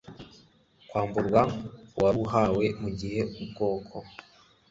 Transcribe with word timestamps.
kwamburwa 0.87 1.41
uwaruhawe 1.97 2.65
mu 2.81 2.89
gihe 2.99 3.21
ubwoko 3.41 3.97